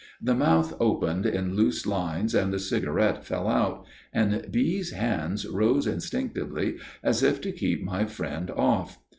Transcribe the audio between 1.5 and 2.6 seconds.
loose lines and the